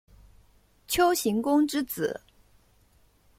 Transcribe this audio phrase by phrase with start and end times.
[0.87, 2.19] 丘行恭之子。